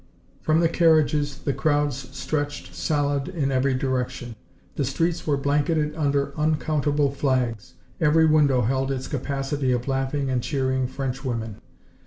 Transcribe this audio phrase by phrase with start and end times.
[0.41, 4.35] From the carriages the crowds stretched solid in every direction.
[4.75, 7.75] The streets were blanketed under uncountable flags.
[7.99, 11.57] Every window held its capacity of laughing and cheering Frenchwomen.